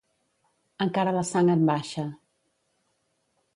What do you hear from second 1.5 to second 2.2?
en baixa.